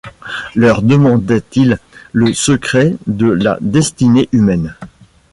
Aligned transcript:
leur 0.55 0.81
demandait-il 0.81 1.77
le 2.11 2.33
secret 2.33 2.95
de 3.05 3.27
la 3.27 3.59
destinée 3.61 4.29
humaine? 4.31 4.75